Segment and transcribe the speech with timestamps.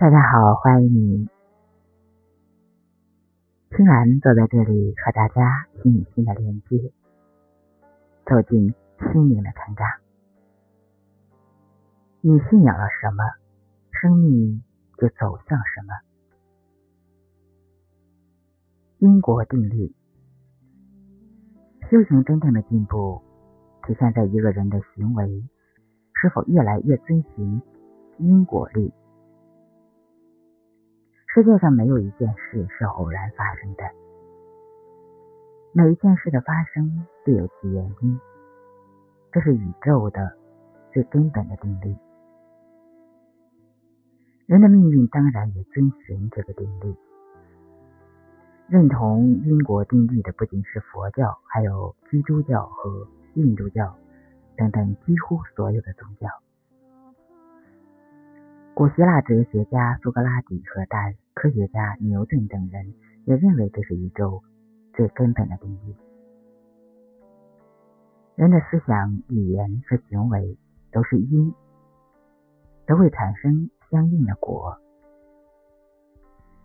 [0.00, 1.28] 大家好，欢迎你。
[3.68, 6.90] 青兰坐在这里和大家心与心的连接，
[8.24, 8.74] 走进
[9.12, 9.86] 心灵的成长。
[12.22, 13.24] 你信仰了什么，
[13.90, 14.62] 生命
[14.96, 15.92] 就走向什么。
[19.00, 19.94] 因果定律，
[21.90, 23.20] 修行真正的进步，
[23.86, 25.44] 体现在一个人的行为
[26.14, 27.60] 是否越来越遵循
[28.16, 28.90] 因果律。
[31.32, 33.84] 世界上没有一件事是偶然发生的，
[35.72, 38.18] 每一件事的发生都有其原因，
[39.30, 40.36] 这是宇宙的
[40.92, 41.94] 最根本的定律。
[44.46, 46.92] 人的命运当然也遵循这个定律。
[48.66, 53.96] 认同因果定律的不仅是佛教，还有基督教和印度教
[54.56, 56.28] 等等几乎所有的宗教。
[58.80, 62.94] 古希腊哲学家苏格拉底和大科学家牛顿等人
[63.26, 64.42] 也认为这是宇宙
[64.94, 65.94] 最根本的定律。
[68.36, 70.56] 人的思想、语言和行为
[70.90, 71.54] 都是因，
[72.86, 74.78] 都会产生相应的果。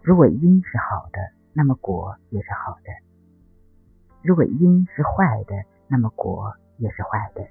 [0.00, 1.18] 如果因是好的，
[1.54, 2.92] 那么果也是好的；
[4.22, 5.56] 如果因是坏的，
[5.88, 7.44] 那么果也是坏的。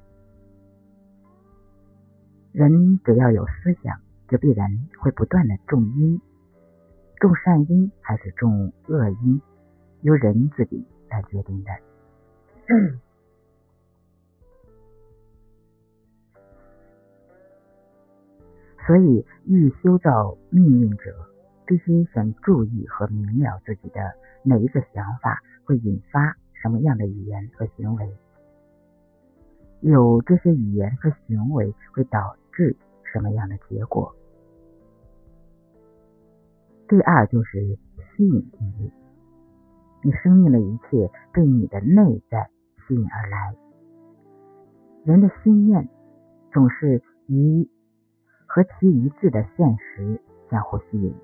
[2.53, 3.99] 人只要有思想。
[4.27, 4.67] 就必然
[4.99, 6.19] 会不断的种因，
[7.19, 9.39] 种善因还是种恶因，
[10.01, 11.71] 由人自己来决定的。
[18.87, 21.15] 所以，欲修造命运者，
[21.65, 23.99] 必须先注意和明了自己的
[24.43, 28.11] 每一个想法会引发什么样的语言和行为，
[29.81, 32.75] 有这些语言和行为会导致。
[33.15, 34.13] 什么样的结果？
[36.89, 37.61] 第二就是
[38.17, 38.91] 吸引定律，
[40.03, 42.49] 你生命的一切被你的内在
[42.85, 43.55] 吸引而来。
[45.05, 45.87] 人的心念
[46.51, 47.69] 总是与
[48.45, 50.19] 和其一致的现实
[50.51, 51.15] 相互吸引。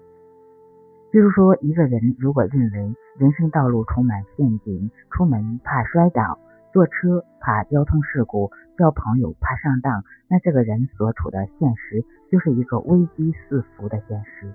[1.12, 6.40] 比如说，一个人如果认为人生道路充满陷阱，出门怕摔倒。
[6.72, 14.54] 坐车怕交通事故，交朋友怕上当，那这个人所处的现实就是一个危机四伏的现实。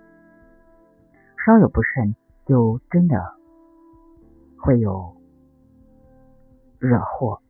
[1.45, 2.17] 稍有不慎，
[2.47, 3.35] 就真的
[4.59, 5.17] 会有
[6.79, 7.41] 惹祸。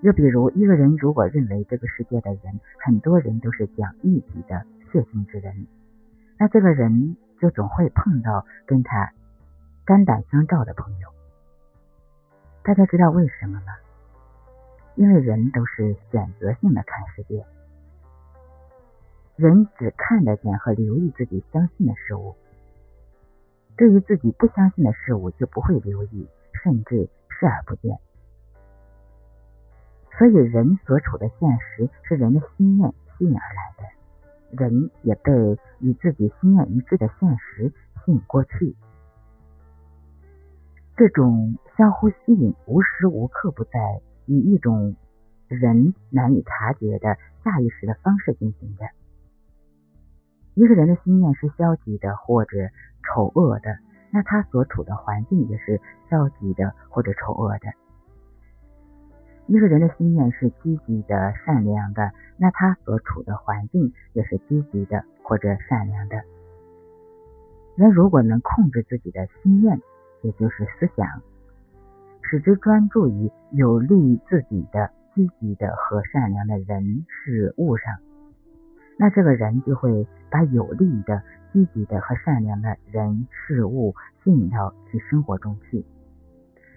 [0.00, 5.66] 又比如，一个人如果认为这个世界的人，很多人都是讲义气的血性之人，
[6.38, 9.12] 那这个人就总会碰到跟他
[9.84, 11.08] 肝胆相照的朋友。
[12.62, 13.74] 大家知道为什么吗？
[14.94, 17.44] 因为人都是选择性的看世界，
[19.36, 22.36] 人只看得见和留意自己相信的事物，
[23.76, 26.28] 对于自己不相信的事物就不会留意，
[26.62, 27.98] 甚至视而不见。
[30.18, 35.32] 所以，人所处的现实是人的心念吸引而来的，人也被
[35.78, 37.72] 与自己心念一致的现实
[38.04, 38.76] 吸引过去。
[40.96, 43.70] 这种相互吸引，无时无刻不在
[44.26, 44.96] 以一种
[45.48, 48.84] 人难以察觉的下意识的方式进行着。
[50.54, 52.68] 一个人的心念是消极的或者
[53.02, 53.78] 丑恶的，
[54.10, 55.80] 那他所处的环境也是
[56.10, 57.72] 消极的或者丑恶的。
[59.46, 66.22] 一个人的心念是积极的、善良的，那他所处的环境也是积极的或者善良的。
[67.76, 69.80] 人如果能控制自己的心念，
[70.22, 71.06] 也就是思想，
[72.22, 77.94] 使之专注于有利于自己的积极的和善良的人事物上，
[78.98, 81.22] 那这个人就会把有利的、
[81.52, 85.84] 积极的和善良的人事物吸引到其生活中去，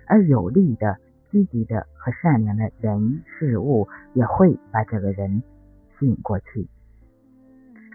[0.08, 0.98] 而有利的、
[1.32, 5.44] 积极的和善良的人事物也会把这个人
[6.00, 6.68] 吸引过去。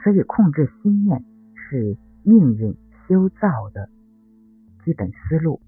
[0.04, 1.24] 所以，控制心念
[1.54, 2.76] 是命运
[3.08, 3.88] 修造的。
[4.88, 5.60] 基本思路，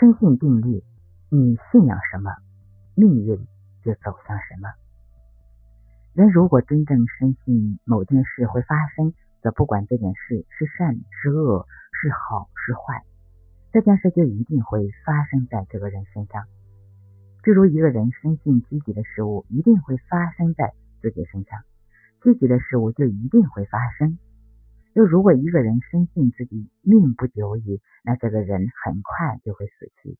[0.00, 0.82] 深信定律，
[1.28, 2.30] 你信仰什么，
[2.96, 3.36] 命运
[3.84, 4.72] 就走向什么。
[6.14, 9.12] 人如果真正深信某件事会发生，
[9.42, 13.04] 则不管这件事是善是恶，是好是坏，
[13.70, 16.44] 这件事就一定会发生在这个人身上。
[17.42, 20.72] 譬如一个人深信积极的事物一定会发生在
[21.02, 21.60] 自己身上，
[22.22, 24.18] 积极的事物就一定会发生。
[24.98, 30.18] 就如果一个人深信自己命不久矣，那这个人很快就会死去。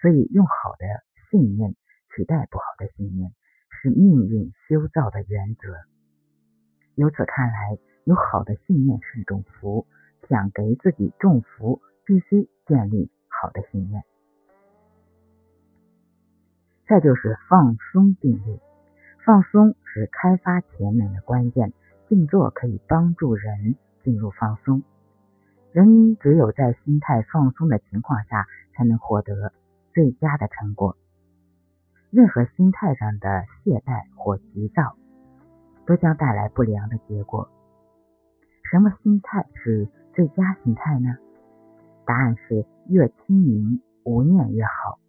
[0.00, 0.86] 所以，用好的
[1.30, 1.74] 信念
[2.08, 3.34] 取代不好的信念，
[3.68, 5.60] 是命运修造的原则。
[6.94, 9.86] 由此看来，有好的信念是一种福。
[10.30, 14.02] 想给自己种福，必须建立好的信念。
[16.88, 18.58] 再就是放松定律，
[19.26, 21.74] 放松是开发潜能的关键。
[22.08, 24.84] 静坐可以帮助人进入放松。
[25.72, 29.52] 人只有在心态放松的情况下，才能获得
[29.92, 30.96] 最佳的成果。
[32.10, 34.94] 任何心态上的懈怠或急躁，
[35.86, 37.50] 都将带来不良的结果。
[38.70, 41.16] 什么心态是最佳心态呢？
[42.04, 45.00] 答案是越清明无念越好。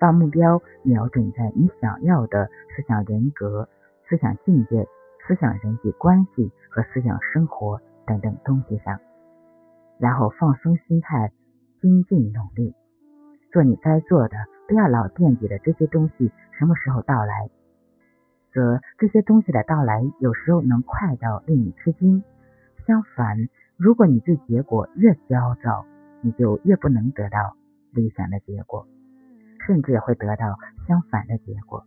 [0.00, 3.68] 把目标瞄准在你想要的思想人格、
[4.08, 4.88] 思想境界、
[5.26, 8.98] 思想人际关系和思想生活等等东西上，
[9.98, 11.30] 然后放松心态，
[11.80, 12.74] 精进努力，
[13.52, 17.50] 做你该做的，不要老惦记着这些东西什么时候到来，
[18.52, 22.24] 则这些东西的到来有时候能快到令你吃惊。
[22.86, 23.36] 相反，
[23.76, 25.84] 如果你对结果越焦躁，
[26.22, 27.54] 你就越不能得到
[27.92, 28.86] 理想的结果。
[29.66, 30.56] 甚至会得到
[30.86, 31.84] 相反的结果。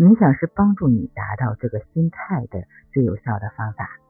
[0.00, 4.00] 冥想是帮助你达到这个心态的最有效的方法。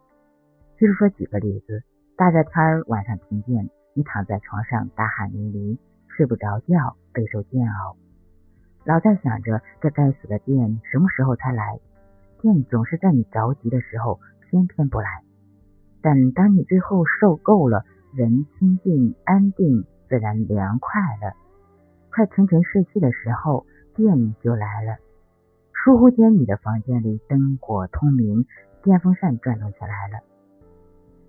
[0.77, 1.83] 比如说，举个例子，
[2.17, 7.97] 大热天儿晚上停电，你躺在床上大汗淋漓，睡不着觉，备受煎熬，
[8.85, 11.81] 老在想着这该死的电什么时候才来？
[12.41, 15.25] 电总是在你着急的时候偏偏不来。
[16.01, 17.85] 但当你最后受够了，
[18.15, 19.85] 人清静安定。
[20.09, 21.35] 自然凉快了，
[22.13, 23.67] 快沉沉睡去的时候，
[23.97, 24.97] 电就来了。
[25.83, 28.45] 疏忽间，你的房间里灯火通明，
[28.83, 30.23] 电风扇转动起来了。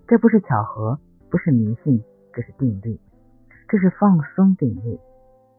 [0.06, 1.00] 这不是巧合，
[1.30, 2.04] 不是迷信，
[2.34, 3.00] 这是定律，
[3.66, 4.98] 这是放松定律。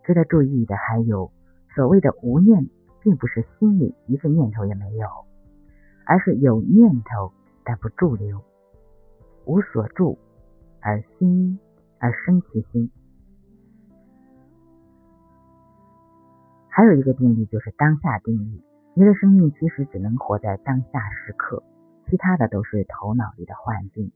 [0.04, 1.32] 值得注意的还有，
[1.74, 2.70] 所谓的无念，
[3.02, 5.08] 并不是心里一个念头也没有，
[6.06, 8.44] 而是有念头但不驻留，
[9.46, 10.20] 无所住
[10.80, 11.58] 而心
[11.98, 12.92] 而生其心。
[16.70, 18.62] 还有一个定律就是当下定律。
[18.96, 21.64] 你的生命其实只能活在当下时刻，
[22.08, 24.12] 其他的都是头脑里的幻境。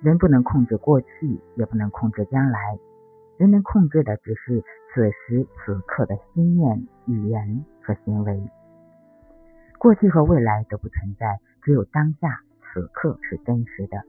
[0.00, 2.78] 人不能控制过去，也不能控制将来，
[3.36, 8.50] 人能控制的只是此时此刻的心念、语言和行为。
[9.78, 14.02] 过去和未来都不存在，只有当下此刻是真实的。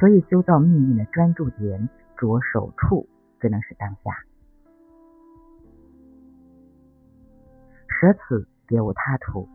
[0.00, 3.06] 所以，修造命运的专注点、着手处，
[3.38, 4.24] 只能是当下。
[7.86, 9.46] 舍此别无他途。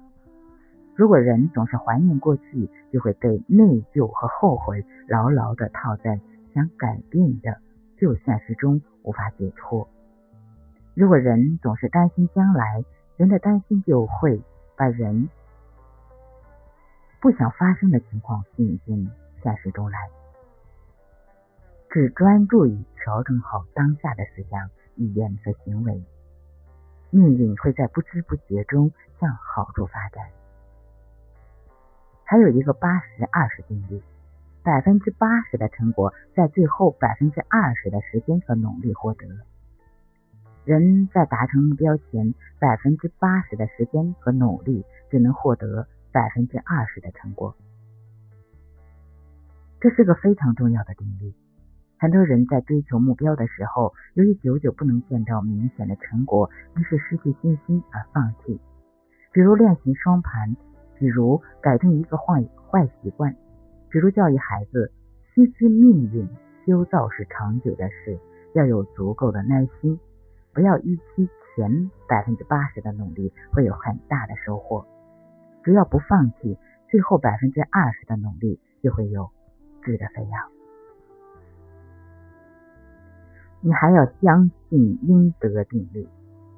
[0.95, 6.21] 如果人总是怀念过去，就会被内疚和后悔牢牢的套在
[6.53, 7.57] 想改变的
[7.97, 9.89] 旧现实中，无法解脱。
[10.93, 12.85] 如果人总是担心将来，
[13.15, 14.39] 人的担心就会
[14.75, 15.27] 把人
[17.19, 19.09] 不想发生的情况吸引进
[19.41, 19.97] 现实中来。
[21.89, 26.03] 只专注于调整好当下的思想、语言和行为。
[27.09, 30.25] 命运会在不知不觉中向好处发展。
[32.23, 34.01] 还有一个八十二十定律，
[34.63, 39.25] 百分之八十的成果在最后百分之二十的时间和努力获得。
[40.65, 47.55] 人在达成目标前，百分之八十的时间和努力只能获得百分之二十的成果。
[49.79, 51.33] 这是个非常重要的定律。
[51.99, 58.59] 很多人在追求目标的时候，由于久久不能见到明显的成果，于是失去信心而放弃。
[59.31, 60.55] 比如练习双盘，
[60.97, 63.35] 比如改正一个坏坏习惯，
[63.89, 64.91] 比如教育孩子。
[65.33, 66.27] 须知命运
[66.65, 68.19] 修造是长久的事，
[68.55, 69.99] 要有足够的耐心，
[70.51, 74.83] 不要预期前百分之八十的努力会有很大的收获。
[75.63, 76.57] 只要不放弃，
[76.89, 79.29] 最后百分之二十的努力就会有
[79.83, 80.56] 质的飞扬。
[83.67, 86.07] 你还要相信应得定律，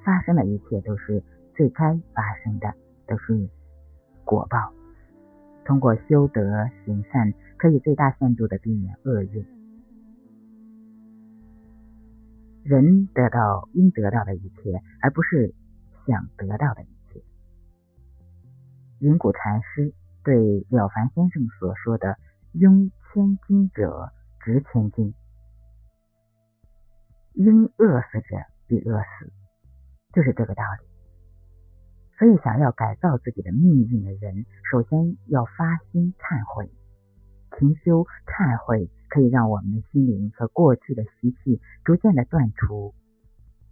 [0.05, 1.23] 发生的一切都是
[1.55, 2.71] 最该发生的，
[3.07, 3.49] 都是
[4.23, 4.71] 果报。
[5.65, 9.43] 通过修德行善，可以最大限度的避免厄运。
[12.63, 15.55] 人得到应得到的一切，而不是
[16.05, 17.23] 想得到的一切。
[18.99, 22.17] 云谷禅师对了凡先生所说的
[22.53, 24.11] “拥千金者
[24.41, 25.15] 值千金”。
[27.39, 28.35] 应饿死者
[28.67, 29.31] 必饿死，
[30.11, 30.85] 就是这个道理。
[32.17, 36.69] 所以，想要改造自己的命运的人，首先要发心忏悔、
[37.57, 42.93] 勤修忏悔，可以让我们的心灵和过去的习气逐渐的断除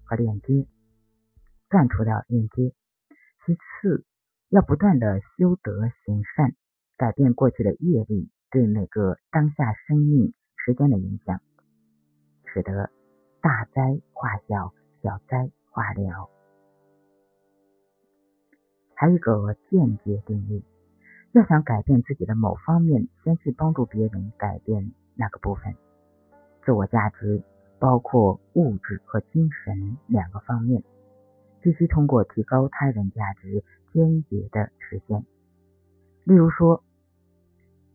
[0.06, 0.66] 和链接，
[1.68, 2.74] 断除掉链接。
[3.46, 4.06] 其次，
[4.48, 6.56] 要不断的修德行善，
[6.96, 11.42] 改变过去的业力对每个当下生命时间的影响，
[12.46, 12.90] 使得
[13.42, 16.30] 大灾化小，小灾化了。
[18.94, 20.64] 还有一个间接定律，
[21.34, 25.76] 要想改变自己的某方面，先去帮助别人改变那个部分。
[26.66, 27.44] 自我价值
[27.80, 30.84] 包括物质和精神两个方面，
[31.62, 33.64] 必须通过提高他人价值
[33.94, 35.24] 间接的实现。
[36.24, 36.84] 例如说，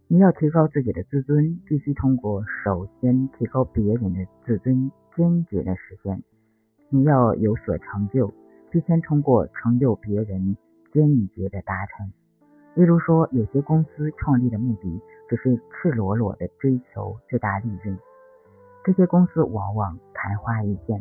[0.07, 6.23] 你要提高自己的自尊，必须通过首先提高别人的自尊间接的实现。
[6.91, 8.33] 你要有所成就，
[8.71, 10.57] 必先通过成就别人。
[10.93, 12.13] 间接的达成，
[12.75, 17.99] 例如说，有些公司创立的目的只是赤裸裸的追求最大利润，
[18.85, 21.01] 这些公司往往昙花一现；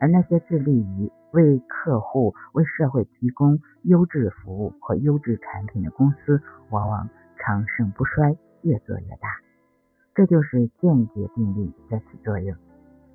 [0.00, 9.28] 而那些致力于为客户、为社会提供优质服务和优质产品的公司，往往长盛不衰，越做越大。
[10.12, 12.56] 这就是间接定律在起作用。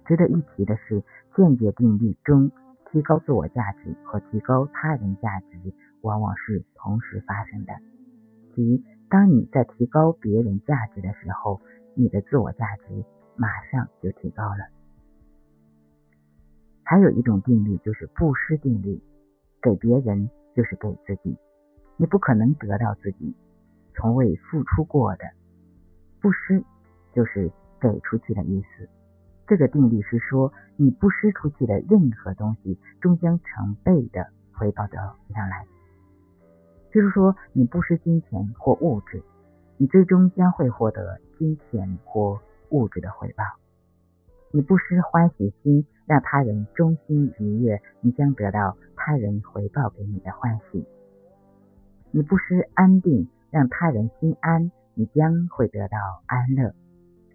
[0.09, 1.03] 值得一提的是，
[1.35, 2.49] 间接定律中
[2.91, 5.71] 提高自我价值和提高他人价值。
[6.01, 7.73] 往往是同时发生的，
[8.55, 11.61] 即当你在提高别人价值的时候，
[11.93, 13.03] 你的自我价值
[13.35, 14.65] 马上就提高了。
[16.83, 18.99] 还有一种定律就是布施定律，
[19.61, 21.37] 给别人就是给自己，
[21.97, 23.35] 你不可能得到自己
[23.93, 25.25] 从未付出过的。
[26.21, 26.63] 布施
[27.13, 28.89] 就是给出去的意思。
[29.49, 35.65] 这个定律是说，你布施出去的任何东西，终将成倍的回报到你上来。
[36.93, 39.23] 就是说，你不施金钱或物质，
[39.77, 42.39] 你最终将会获得金钱或
[42.69, 43.43] 物质的回报；
[44.51, 50.85] 你不施欢喜心，让他人衷心愉悦，你将得到他人回报给你的欢喜；
[52.11, 56.71] 你不施安定，让他人心安，你将会得到安乐。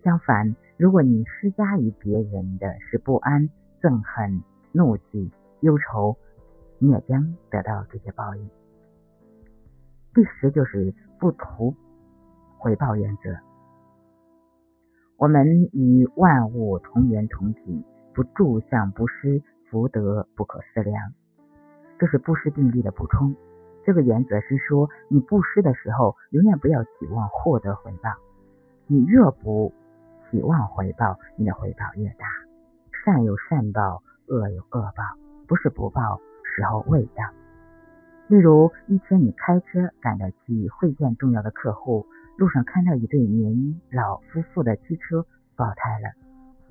[0.05, 3.49] 相反，如果你施加于别人的是不安、
[3.81, 6.17] 憎恨、怒气、忧愁，
[6.79, 8.51] 你也将得到这些报应。
[10.13, 11.75] 第十就是不图
[12.59, 13.37] 回报原则。
[15.17, 19.41] 我们与万物同源同体，不助相不施，
[19.71, 21.13] 福德不可思量。
[22.01, 23.35] 这是布施定律的补充。
[23.85, 28.11] 这个原则是说，你布施的时候，永远不要期望获得回报。
[28.87, 29.73] 你越不
[30.31, 32.27] 期望回报，你的回报越大。
[33.05, 35.03] 善有善报，恶有恶报，
[35.47, 36.21] 不是不报，
[36.57, 37.25] 时候未到。
[38.29, 42.07] 例如，一天你开车赶着去会见重要的客户，
[42.39, 46.11] 路上看到一对年老夫妇的汽车爆胎了，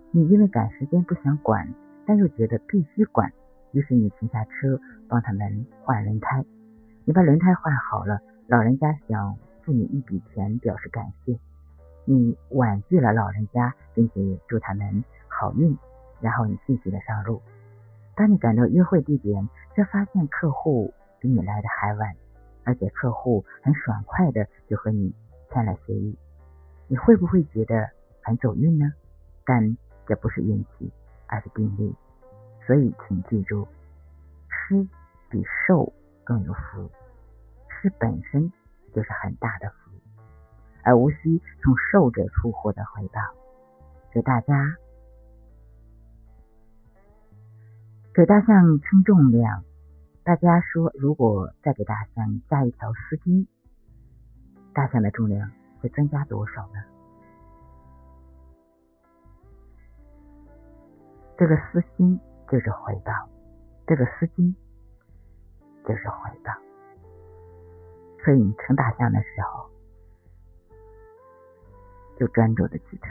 [0.10, 1.72] 你因为赶时间不想管，
[2.08, 3.32] 但又觉得必须管，
[3.72, 6.44] 于是你停下车帮他们换轮胎。
[7.06, 11.38] 你把轮胎换好了，老人家想付你一笔钱表示感谢，
[12.06, 15.78] 你婉拒了老人家，并且祝他们好运，
[16.20, 17.42] 然后你继续的上路。
[18.16, 20.94] 当你赶到约会地点，却发现客户。
[21.20, 22.14] 比你来的还晚，
[22.66, 25.16] 而且客户很爽快的就和你
[25.50, 26.18] 签了协议，
[26.90, 27.90] 你会不会觉得
[28.22, 28.92] 很走运呢？
[29.46, 30.92] 但这不是运气，
[31.28, 31.96] 而是定律。
[32.68, 33.66] 所以请记住，
[34.50, 34.86] 吃
[35.30, 35.94] 比受
[36.26, 36.92] 更有福，
[37.70, 38.52] 吃本身
[38.94, 39.83] 就是很大的福，
[40.84, 43.22] 而无需从受者处获得回报。
[44.12, 44.76] 给大家，
[48.14, 49.64] 给大象称重量。
[50.24, 53.46] 大家说，如果再给大象加一条丝巾，
[54.74, 56.84] 大象的重量会增加多少呢？
[61.36, 63.12] 这个丝巾就是回报，
[63.88, 64.54] 这个丝巾
[65.86, 66.54] 就是回报。
[68.24, 69.70] 所以你称大象的时候，
[72.18, 73.10] 就专注的去称。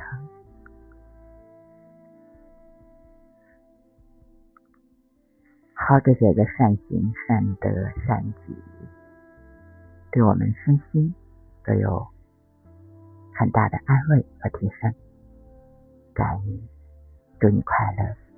[5.74, 7.68] 好，这些个善行、善德、
[8.06, 8.56] 善举，
[10.12, 11.12] 对我们身心
[11.64, 12.06] 都有
[13.34, 14.94] 很大的安慰和提升。
[16.14, 16.68] 感恩，
[17.40, 18.31] 祝你快乐。